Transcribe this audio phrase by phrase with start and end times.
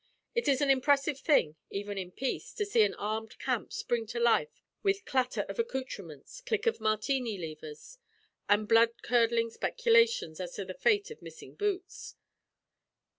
[0.33, 4.19] It is an impressive thing, even in peace, to see an armed camp spring to
[4.19, 7.99] life with clatter of accouterments, click of Martini levers,
[8.49, 12.15] and blood curdling speculations as to the fate of missing boots.